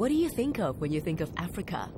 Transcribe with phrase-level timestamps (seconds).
[0.00, 1.90] What do you think of when you think of Africa?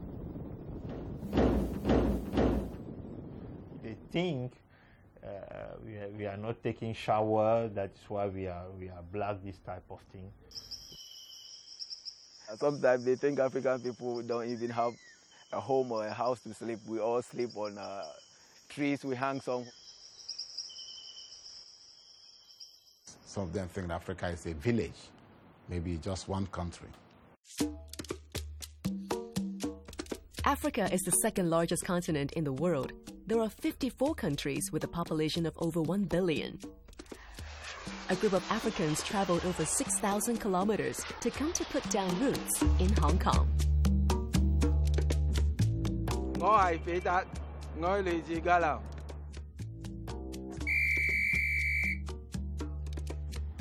[3.80, 4.55] They think
[5.24, 5.29] uh,
[5.87, 7.69] we, are, we are not taking shower.
[7.73, 9.37] That's why we are we are black.
[9.45, 10.33] This type of thing.
[12.57, 14.95] Sometimes they think African people don't even have
[15.52, 16.80] a home or a house to sleep.
[16.88, 18.02] We all sleep on uh,
[18.69, 19.05] trees.
[19.05, 19.65] We hang some.
[23.24, 25.01] Some of them think Africa is a village,
[25.69, 26.88] maybe just one country.
[30.46, 32.93] Africa is the second largest continent in the world.
[33.27, 36.57] There are 54 countries with a population of over 1 billion.
[38.10, 42.90] A group of Africans traveled over 6,000 kilometers to come to put down roots in
[43.02, 43.48] Hong Kong.
[46.40, 47.26] 我系彼得，
[47.82, 48.80] 我系嚟自加拿。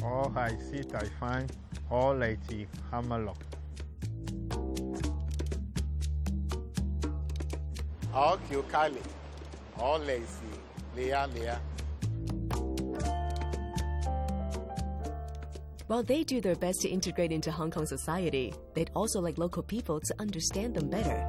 [0.00, 1.48] 我系斯蒂芬，
[1.90, 2.54] 我嚟自
[2.92, 3.34] 喀麦隆。
[8.13, 9.01] ọka ukali
[9.79, 10.51] ọla esi
[10.95, 11.55] lịa lịa
[15.87, 19.61] While they do their best to integrate into Hong Kong society, they'd also like local
[19.61, 21.19] people to understand them better.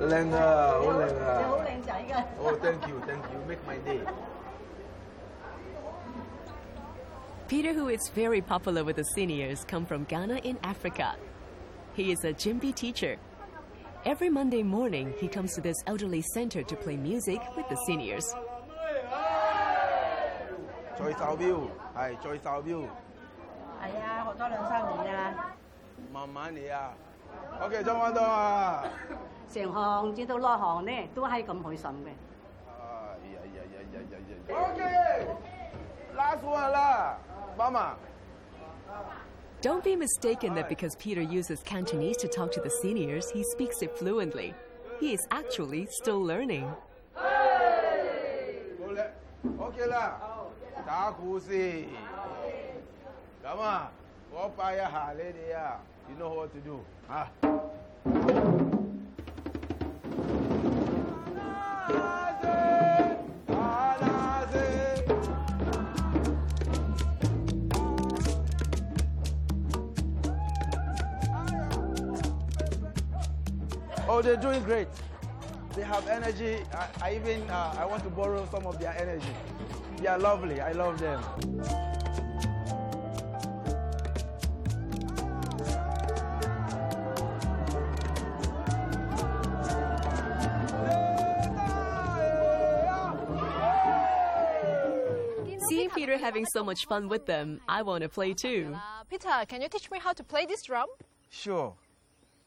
[0.00, 2.26] Lena, oh Lena.
[2.40, 3.38] Oh, thank you, thank you.
[3.46, 4.00] Make my day.
[7.51, 11.15] Peter, who is very popular with the seniors, come from Ghana in Africa.
[11.93, 13.17] He is a Jimbi teacher.
[14.05, 18.25] Every Monday morning, he comes to this elderly center to play music with the seniors.
[20.97, 22.85] 再手表，系再手表，
[23.79, 25.55] 系啊，学咗两三年啊，
[26.11, 26.93] 慢慢嚟啊。
[27.61, 28.83] OK，装翻到啊！
[29.53, 32.09] 成行至到落行咧，都系咁开心嘅。
[32.67, 32.81] 哎
[33.33, 34.15] 呀呀呀呀呀
[34.49, 34.53] 呀！
[34.73, 37.30] OK，last one 啦，妈妈。
[39.60, 43.80] Don't be mistaken that because Peter uses Cantonese to talk to the seniors, he speaks
[43.82, 44.54] it fluently.
[44.98, 46.68] He is actually still learning.
[53.42, 53.88] Come on,
[56.08, 56.80] You know what to do.
[57.08, 57.26] Huh?
[74.14, 74.88] Oh, they're doing great.
[75.74, 76.58] They have energy.
[76.74, 79.34] I, I even uh, I want to borrow some of their energy.
[79.96, 80.60] They are lovely.
[80.60, 81.22] I love them.
[95.70, 98.74] Seeing Peter having so much fun with them, I want to play too.
[98.74, 100.88] Uh, Peter, can you teach me how to play this drum?
[101.30, 101.74] Sure.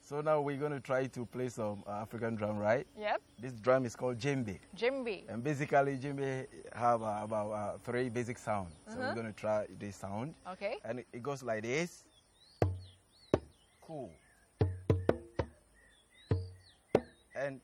[0.08, 2.86] So now we're going to try to play some uh, African drum, right?
[2.96, 3.22] Yep.
[3.42, 4.60] This drum is called djembe.
[4.78, 5.24] Jimby.
[5.28, 8.76] And basically, djembe have uh, about uh, three basic sounds.
[8.88, 10.36] So we're going to try this sound.
[10.52, 10.76] Okay.
[10.86, 12.04] And it, goes like this.
[13.82, 14.12] Cool.
[17.36, 17.60] And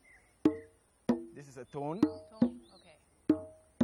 [1.36, 2.02] this is a tone.
[2.02, 2.60] Tone.
[2.74, 2.98] Okay.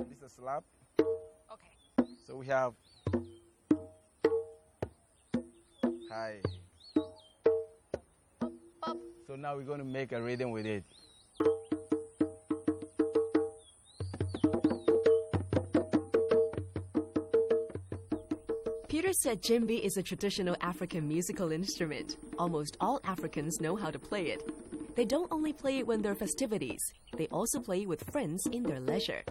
[0.10, 0.64] This is a slap.
[1.00, 2.10] Okay.
[2.26, 2.74] So we have
[6.10, 6.42] hi.
[9.28, 10.86] So now we're going to make a rhythm with it.
[18.88, 22.16] Peter said djembe is a traditional African musical instrument.
[22.40, 24.50] Almost all Africans know how to play it.
[24.96, 28.48] They don't only play it when there are festivities, they also play it with friends
[28.48, 29.24] in their leisure.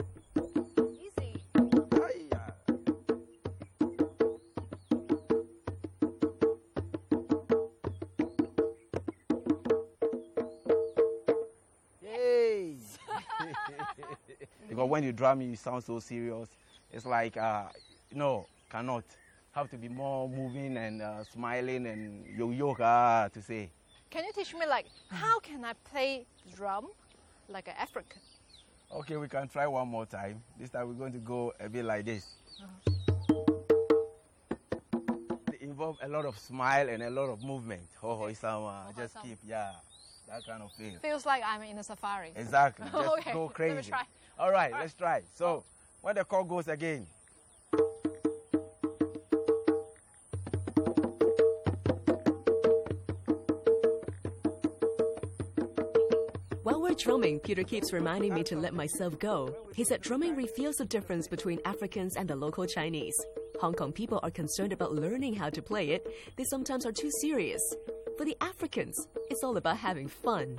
[14.77, 16.51] Because when you drum, you sound so serious.
[16.93, 17.65] It's like, uh,
[18.13, 19.05] no, cannot.
[19.53, 23.71] Have to be more moving and uh, smiling and yo-yo ah, to say.
[24.11, 26.89] Can you teach me like how can I play drum
[27.49, 28.21] like an African?
[28.93, 30.43] Okay, we can try one more time.
[30.61, 32.27] This time we're going to go a bit like this.
[35.55, 37.81] It involves a lot of smile and a lot of movement.
[38.03, 38.95] Ho ho isama.
[38.95, 39.71] Just keep, yeah,
[40.29, 40.99] that kind of feel.
[41.01, 42.33] Feels like I'm in a safari.
[42.37, 42.87] Exactly.
[42.93, 43.91] Just Okay, go let me crazy.
[43.91, 44.03] try.
[44.39, 45.23] All right, let's try.
[45.35, 45.65] So,
[46.03, 47.07] when the call goes again.
[56.63, 59.57] While we're drumming, Peter keeps reminding me to let myself go.
[59.75, 63.15] He said drumming reveals the difference between Africans and the local Chinese.
[63.61, 66.07] Hong Kong people are concerned about learning how to play it.
[66.37, 67.63] They sometimes are too serious.
[68.19, 70.59] For the Africans, it's all about having fun.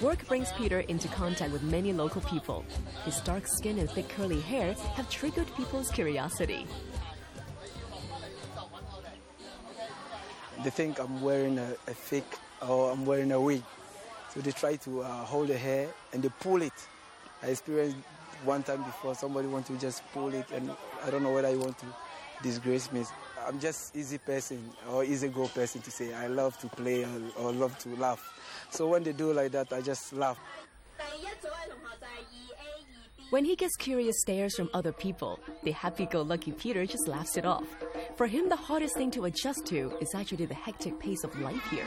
[0.00, 2.64] Work brings Peter into contact with many local people.
[3.04, 6.68] His dark skin and thick curly hair have triggered people's curiosity.
[10.62, 12.38] They think I'm wearing a, a fake
[12.68, 13.64] or I'm wearing a wig.
[14.32, 16.72] So they try to uh, hold the hair and they pull it.
[17.42, 17.96] I experienced
[18.44, 20.70] one time before somebody want to just pull it and
[21.04, 21.86] I don't know whether you want to
[22.42, 23.04] disgrace me.
[23.46, 27.20] I'm just easy person or easy go person to say I love to play or,
[27.38, 28.22] or love to laugh.
[28.70, 30.38] So when they do like that, I just laugh.
[33.30, 37.36] When he gets curious stares from other people, the happy go lucky Peter just laughs
[37.36, 37.64] it off.
[38.16, 41.64] For him, the hardest thing to adjust to is actually the hectic pace of life
[41.70, 41.86] here.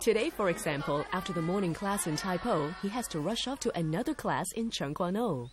[0.00, 3.60] Today, for example, after the morning class in Tai Po, he has to rush off
[3.60, 5.50] to another class in Tseung Kwan O.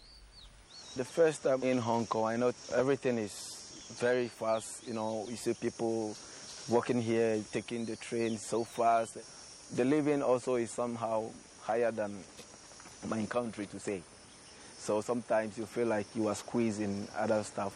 [0.96, 4.88] The first time in Hong Kong, I know everything is very fast.
[4.88, 6.16] You know, you see people
[6.70, 9.18] walking here, taking the train so fast.
[9.76, 11.26] The living also is somehow
[11.64, 12.16] higher than
[13.10, 14.02] my country to say.
[14.78, 17.74] So sometimes you feel like you are squeezing other stuff,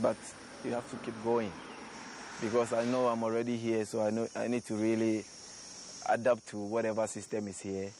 [0.00, 0.16] but
[0.64, 1.50] you have to keep going
[2.40, 5.24] because I know I'm already here, so I know I need to really
[6.08, 7.90] adapt to whatever system is here.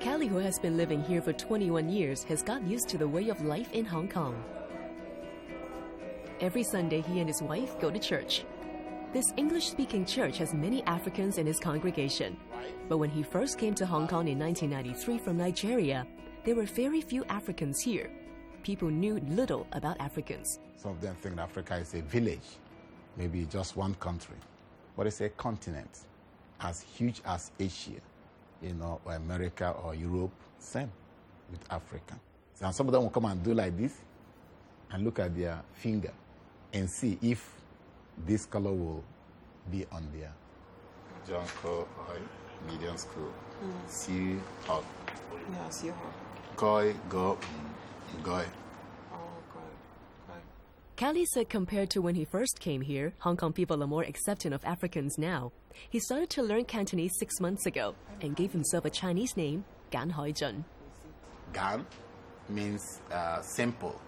[0.00, 3.30] Callie, who has been living here for 21 years, has got used to the way
[3.30, 4.36] of life in Hong Kong.
[6.40, 8.44] Every Sunday, he and his wife go to church.
[9.14, 12.36] This English speaking church has many Africans in its congregation.
[12.88, 16.04] But when he first came to Hong Kong in 1993 from Nigeria,
[16.44, 18.10] there were very few Africans here.
[18.64, 20.58] People knew little about Africans.
[20.74, 22.58] Some of them think Africa is a village,
[23.16, 24.34] maybe just one country,
[24.96, 26.00] but it's a continent
[26.58, 28.02] as huge as Asia,
[28.62, 30.32] you know, or America or Europe.
[30.58, 30.90] Same
[31.52, 32.18] with Africa.
[32.54, 33.94] So some of them will come and do like this
[34.90, 36.10] and look at their finger
[36.72, 37.63] and see if
[38.26, 39.04] this color will
[39.70, 40.32] be on there.
[41.26, 41.88] John Cole,
[42.66, 43.32] medium school.
[43.86, 44.84] See hot.
[45.50, 45.94] Yeah, see her.
[46.56, 47.38] Koi, go,
[48.22, 48.44] goy.
[49.12, 49.18] Oh,
[50.96, 51.14] good.
[51.14, 51.26] Good.
[51.28, 54.64] Said compared to when he first came here, Hong Kong people are more accepting of
[54.64, 55.52] Africans now.
[55.90, 60.10] He started to learn Cantonese six months ago and gave himself a Chinese name, Gan
[60.10, 60.64] Hoi Jun.
[61.52, 61.86] Gan
[62.48, 64.00] means uh, simple.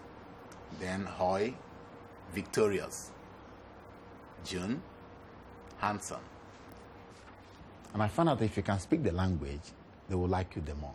[0.81, 1.55] Then Hoi,
[2.33, 3.13] victorious.
[4.47, 4.81] Jun,
[5.79, 6.21] handsome.
[7.93, 9.73] And I found out if you can speak the language,
[10.09, 10.95] they will like you the more.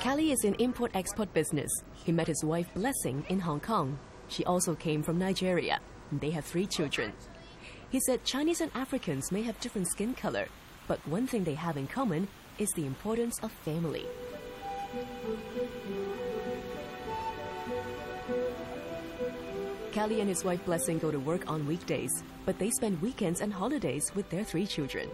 [0.00, 1.70] Callie is in import-export business.
[2.04, 3.98] He met his wife Blessing in Hong Kong.
[4.28, 5.80] She also came from Nigeria.
[6.12, 7.12] They have three children.
[7.90, 10.48] He said Chinese and Africans may have different skin color,
[10.86, 12.28] but one thing they have in common
[12.58, 14.06] is the importance of family.
[19.94, 22.10] Kelly and his wife Blessing go to work on weekdays,
[22.44, 25.08] but they spend weekends and holidays with their three children.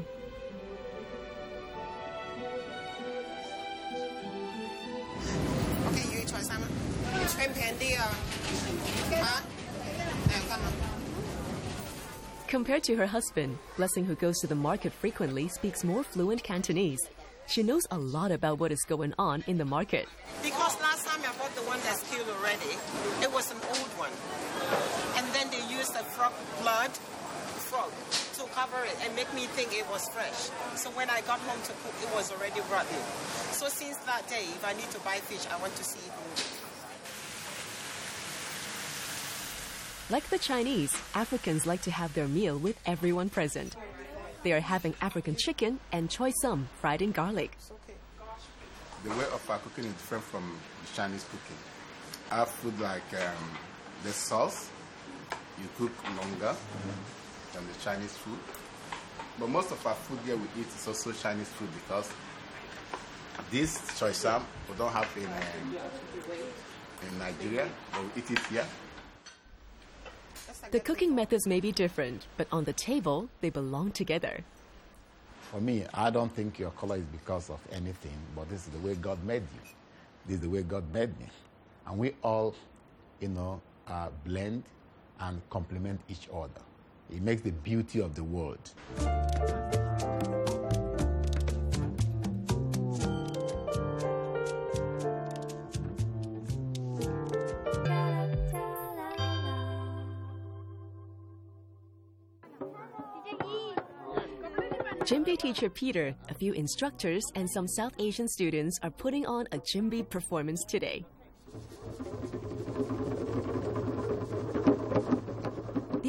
[5.87, 6.65] Okay, you uh, uh,
[7.13, 7.29] eat.
[7.29, 7.55] Shrimp
[12.49, 17.01] Compared to her husband, Blessing, who goes to the market frequently, speaks more fluent Cantonese.
[17.47, 20.09] She knows a lot about what is going on in the market.
[20.43, 22.79] Because last time I bought the one that's killed already,
[23.21, 24.11] it was an old one.
[25.17, 26.91] And then they used the frog blood
[27.71, 27.93] frog
[28.35, 30.51] to cover it and make me think it was fresh.
[30.77, 32.99] So when I got home to cook, it was already rotten.
[33.53, 36.13] So since that day, if I need to buy fish, I want to see it
[36.19, 36.61] moving.
[40.11, 43.77] Like the Chinese, Africans like to have their meal with everyone present.
[44.43, 47.57] They are having African chicken and choy sum fried in garlic.
[49.05, 51.57] The way of our cooking is different from the Chinese cooking.
[52.33, 53.59] Our food, like um,
[54.05, 54.71] the sauce,
[55.61, 56.57] you cook longer
[57.53, 58.39] than the Chinese food.
[59.39, 62.11] But most of our food here we eat is also Chinese food because
[63.51, 65.77] this choy sum we don't have in, um,
[67.11, 68.67] in Nigeria, but we eat it here.
[70.71, 74.45] The cooking methods may be different, but on the table, they belong together.
[75.51, 78.79] For me, I don't think your color is because of anything, but this is the
[78.79, 79.61] way God made you.
[80.27, 81.27] This is the way God made me.
[81.87, 82.55] And we all,
[83.21, 84.63] you know, uh, blend
[85.21, 86.63] and complement each other.
[87.11, 88.71] It makes the beauty of the world.
[105.11, 109.59] Djembe teacher Peter, a few instructors, and some South Asian students are putting on a
[109.59, 111.05] djembe performance today.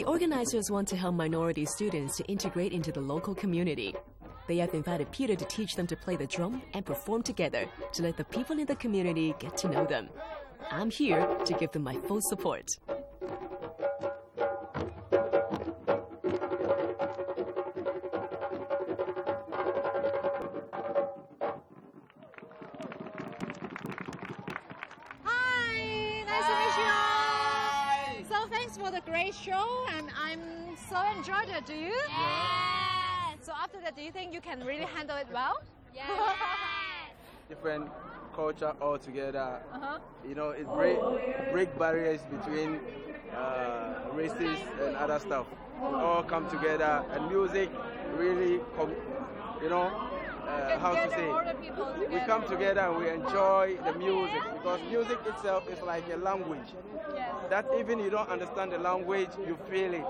[0.01, 3.93] The organizers want to help minority students to integrate into the local community.
[4.47, 8.01] They have invited Peter to teach them to play the drum and perform together to
[8.01, 10.09] let the people in the community get to know them.
[10.71, 12.71] I'm here to give them my full support.
[31.47, 31.59] So.
[31.65, 31.93] Do you?
[32.09, 33.37] Yes.
[33.41, 35.61] So after that, do you think you can really handle it well?
[35.93, 36.09] Yes.
[37.49, 37.89] different
[38.33, 39.59] culture all together.
[39.73, 39.99] Uh-huh.
[40.27, 40.99] You know, it break
[41.51, 42.79] break barriers between
[43.35, 45.47] uh, races and other stuff.
[45.81, 47.69] We all come together, and music
[48.15, 48.95] really, com-
[49.61, 49.87] you know,
[50.47, 52.07] uh, how to gather all the say.
[52.13, 56.69] We come together and we enjoy the music because music itself is like a language.
[57.15, 57.35] Yes.
[57.49, 60.05] That even you don't understand the language, you feel it.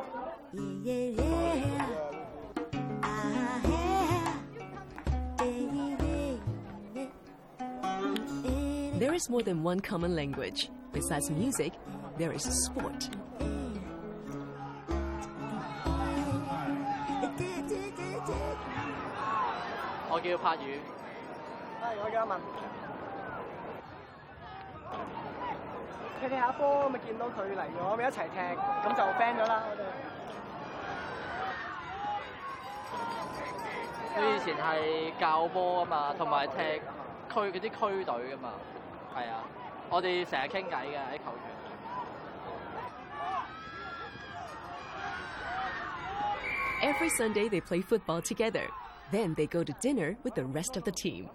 [8.98, 10.70] There is more than one common language.
[10.92, 11.72] Besides music,
[12.18, 13.10] there is sport.
[20.08, 20.80] 我叫柏宇。
[21.82, 22.40] 系，我叫阿文。
[26.18, 28.40] 踢踢下波，咪见到佢嚟咗，咪一齐踢，
[28.82, 29.62] 咁就 friend 咗啦。
[29.68, 29.84] 我哋
[34.16, 36.80] 佢以前系教波啊嘛，同埋踢
[37.32, 38.52] 区嗰啲区队噶嘛，
[39.14, 39.44] 系啊，
[39.90, 41.56] 我哋成日倾偈嘅喺球场。
[46.82, 48.68] Every Sunday, they play football together.
[49.10, 51.28] Then they go to dinner with the rest of the team.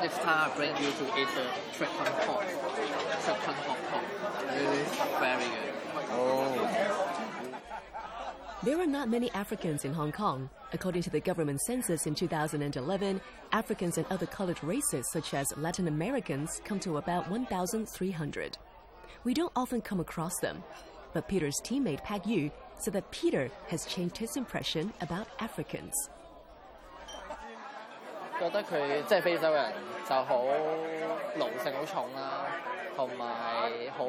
[0.00, 2.44] Next time I bring you to eat the chicken hot,
[3.24, 4.04] chicken hot pot.
[4.54, 4.84] Really?
[5.18, 6.57] Very good.
[8.62, 10.48] There are not many Africans in Hong Kong.
[10.72, 13.20] According to the government census in 2011,
[13.52, 18.56] Africans and other colored races, such as Latin Americans, come to about 1,300.
[19.24, 20.62] We don't often come across them.
[21.12, 25.94] But Peter's teammate Pak Yu said that Peter has changed his impression about Africans.
[28.40, 29.72] 觉得佢即系非洲人
[30.08, 30.42] 就好
[31.36, 32.46] 奴性好重啦，
[32.96, 34.06] 同埋好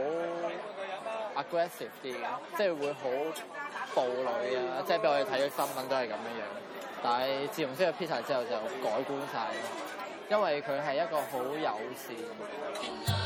[1.36, 3.10] aggressive 啲嘅，即系会好
[3.95, 4.83] 暴女啊！
[4.87, 6.43] 即係俾我哋睇嘅新聞都係咁樣樣。
[7.03, 8.51] 但係自從識咗 Peter 之後就
[8.85, 9.47] 改觀晒，
[10.31, 13.21] 因為佢係一個好友善。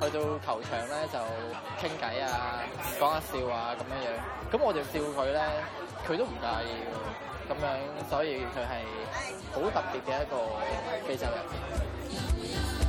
[0.00, 1.18] 去到球場咧就
[1.80, 2.60] 傾偈啊，
[3.00, 4.08] 講下笑啊咁樣樣。
[4.52, 5.40] 咁我哋笑佢咧，
[6.06, 6.70] 佢都唔介意。
[7.48, 7.64] 咁樣，
[8.10, 8.84] 所以佢係
[9.52, 10.36] 好特別嘅一個
[11.06, 12.83] 非洲人。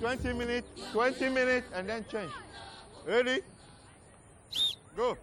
[0.00, 2.32] 20 minutes, 20 minutes, and then change.
[3.06, 3.40] Ready?
[4.96, 5.16] Go.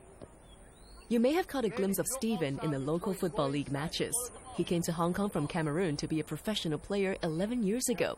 [1.09, 4.13] You may have caught a glimpse of Stephen in the local Football League matches.
[4.55, 8.17] He came to Hong Kong from Cameroon to be a professional player 11 years ago.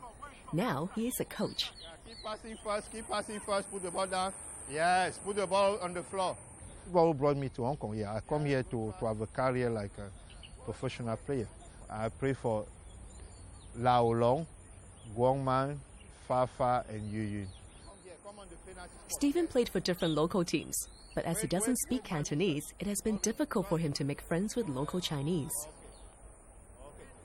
[0.52, 1.72] Now he is a coach.
[2.06, 4.34] Keep passing fast, keep passing fast, put the ball down.
[4.70, 6.36] Yes, put the ball on the floor.
[6.84, 7.96] Football brought me to Hong Kong.
[7.96, 10.10] Yeah, I come here to, to have a career like a
[10.66, 11.48] professional player.
[11.90, 12.66] I play for
[13.78, 14.46] Lao Long,
[15.16, 15.78] Guangman,
[16.30, 17.48] Fafa, and Yu Yun.
[19.08, 23.18] Stephen played for different local teams, but as he doesn't speak Cantonese, it has been
[23.18, 25.68] difficult for him to make friends with local Chinese.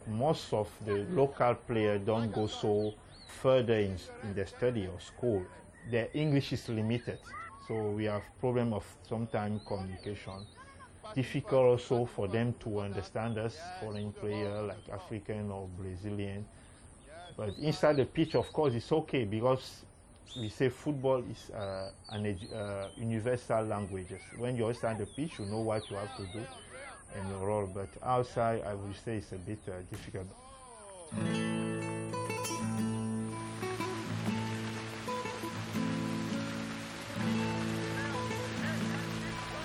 [0.09, 2.95] Most of the local players don't go so
[3.43, 5.43] further in, in their study or school.
[5.91, 7.19] Their English is limited.
[7.69, 10.47] So we have problem of sometimes communication.
[11.15, 16.47] Difficult also for them to understand us, foreign player like African or Brazilian.
[17.37, 19.85] But inside the pitch, of course, it's okay because
[20.37, 24.09] we say football is uh, an uh, universal language.
[24.39, 26.45] When you're inside the pitch, you know what you have to do
[27.17, 27.71] and your role.
[27.73, 30.27] But outside, I would say it's a bit uh, difficult.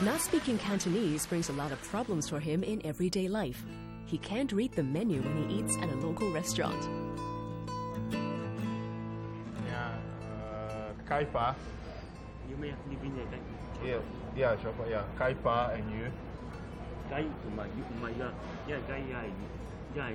[0.01, 3.65] Not speaking Cantonese brings a lot of problems for him in everyday life.
[4.05, 7.08] He can't read the menu when he eats at a local restaurant.
[11.09, 11.55] Kaifa.
[12.49, 13.41] You may have lived in there, don't
[13.83, 13.89] you?
[13.89, 13.99] Yeah,
[14.35, 15.03] yeah, Chopper, yeah.
[15.17, 16.11] Kaifa and you.
[17.09, 18.31] Gai to my, you, my, yeah,
[18.67, 19.23] yeah, Gai, yeah,
[19.95, 20.11] yeah,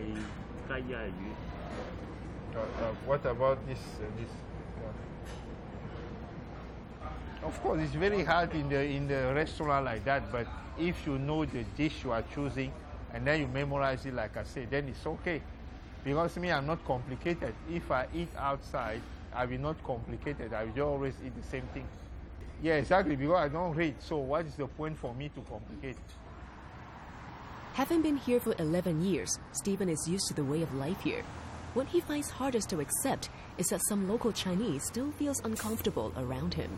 [0.68, 1.34] Gai, yeah, you.
[2.54, 3.80] Uh, uh, what about this?
[3.98, 4.30] Uh, this.
[7.02, 10.30] Uh, of course, it's very hard in the in the restaurant like that.
[10.30, 10.46] But
[10.78, 12.72] if you know the dish you are choosing,
[13.12, 15.42] and then you memorize it, like I said, then it's okay.
[16.04, 17.54] Because me, I'm not complicated.
[17.68, 19.00] If I eat outside,
[19.34, 20.52] I will not complicate it.
[20.52, 21.86] I will just always eat the same thing.
[22.62, 23.16] Yeah, exactly.
[23.16, 23.96] Because I don't read.
[24.00, 25.96] So what is the point for me to complicate?
[27.74, 31.24] Having been here for 11 years, Stephen is used to the way of life here.
[31.74, 36.54] What he finds hardest to accept is that some local Chinese still feels uncomfortable around
[36.54, 36.70] him.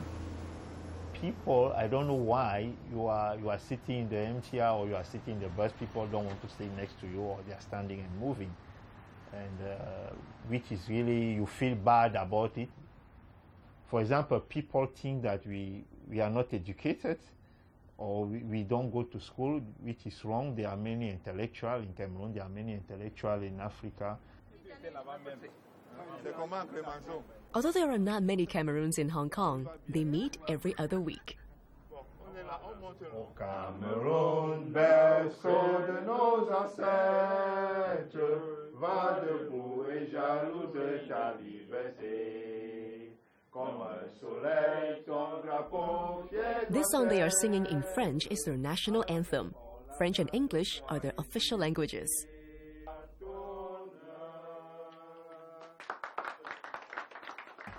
[1.12, 4.96] People, I don't know why you are you are sitting in the MTR or you
[4.96, 5.73] are sitting in the bus.
[5.78, 8.50] People don't want to stay next to you, or they are standing and moving,
[9.32, 10.12] and uh,
[10.49, 12.69] which is really you feel bad about it.
[13.89, 17.19] For example, people think that we we are not educated,
[17.99, 20.54] or we, we, don't go to school, which is wrong.
[20.54, 24.19] There are many intellectuals in Cameroon, there are many intellectuals in Africa.
[27.54, 31.39] Although there are not many Cameroons in Hong Kong, they meet every other week.
[33.36, 38.06] Cameroun, berceau de nos ancêtres,
[38.80, 42.47] va debout et jaloux de ta liberté.
[46.69, 49.54] This song they are singing in French is their national anthem.
[49.97, 52.26] French and English are their official languages.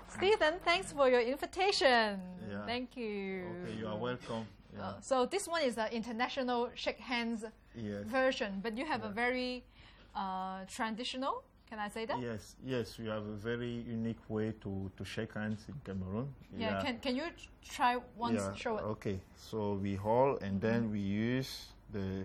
[0.08, 2.20] Stephen, thanks for your invitation.
[2.50, 2.66] Yeah.
[2.66, 3.44] Thank you.
[3.62, 4.48] Okay, you are welcome.
[4.74, 4.82] Yeah.
[4.82, 7.44] Uh, so this one is the international shake hands
[7.76, 8.02] yes.
[8.06, 9.10] version, but you have yeah.
[9.10, 9.64] a very
[10.14, 12.18] uh, traditional can I say that?
[12.18, 16.32] Yes, yes, we have a very unique way to, to shake hands in Cameroon.
[16.56, 16.82] Yeah, yeah.
[16.82, 17.24] Can, can you
[17.62, 18.54] try once, yeah.
[18.54, 18.84] show it?
[18.84, 20.92] Okay, so we hold and then mm-hmm.
[20.92, 22.24] we use the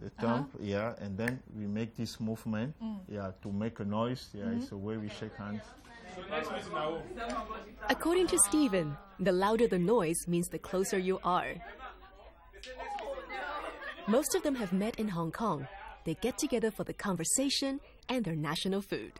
[0.00, 0.58] the thumb, uh-huh.
[0.62, 2.96] yeah, and then we make this movement, mm.
[3.06, 4.30] yeah, to make a noise.
[4.32, 4.62] Yeah, mm-hmm.
[4.62, 5.60] it's a way we shake hands.
[7.90, 11.52] According to Stephen, the louder the noise means the closer you are.
[14.08, 15.68] Most of them have met in Hong Kong.
[16.10, 19.12] They get together for the conversation and their national food.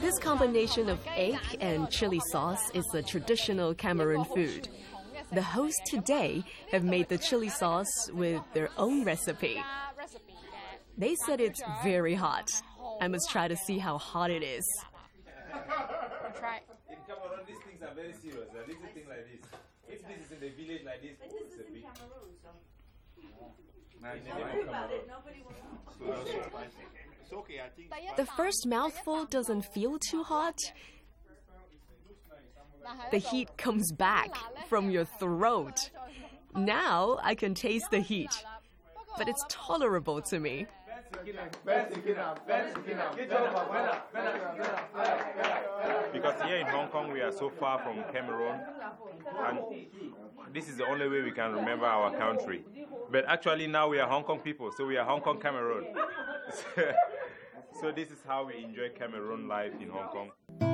[0.00, 4.68] This combination of egg and chili sauce is a traditional Cameroon food.
[5.32, 9.62] The hosts today have made the chili sauce with their own recipe.
[10.98, 12.50] They said it's very hot.
[13.00, 14.64] I must try to see how hot it is.
[16.36, 16.60] Try.
[16.88, 18.48] In Cameroon, these things are very serious.
[18.66, 19.46] This is thing like this.
[19.88, 22.30] If this is in the village like this, this is in Cameroon.
[28.16, 30.58] The first mouthful doesn't feel too hot,
[33.10, 34.36] the heat comes back
[34.68, 35.90] from your throat.
[36.54, 38.44] Now I can taste the heat,
[39.16, 40.66] but it's tolerable to me.
[46.12, 48.60] Because here in Hong Kong we are so far from Cameroon,
[49.46, 49.58] and
[50.52, 52.64] this is the only way we can remember our country.
[53.10, 55.86] But actually now we are Hong Kong people, so we are Hong Kong Cameroon.
[57.80, 60.69] so this is how we enjoy Cameroon life in Hong Kong.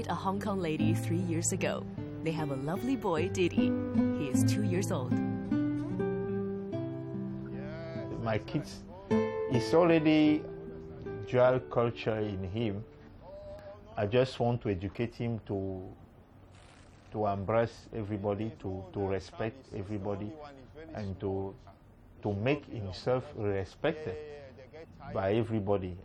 [0.00, 1.84] Married a Hong Kong lady three years ago.
[2.24, 3.70] They have a lovely boy, Didi.
[4.18, 5.12] He is two years old.
[8.22, 10.42] My kids, it's already
[11.28, 12.84] dual culture in him.
[13.96, 15.82] I just want to educate him to
[17.12, 20.30] to embrace everybody, to, to respect everybody,
[20.94, 21.52] and to,
[22.22, 24.14] to make himself respected
[25.12, 25.96] by everybody.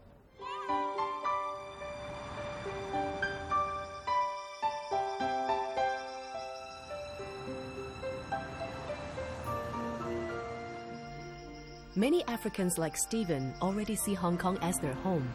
[12.05, 15.27] Many Africans like Stephen already see Hong Kong as their home.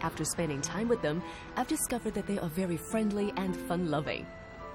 [0.00, 1.22] After spending time with them,
[1.56, 4.24] I've discovered that they are very friendly and fun loving.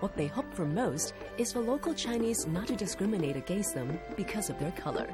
[0.02, 4.52] What they hope for most is for local Chinese not to discriminate against them because
[4.52, 5.10] of their color.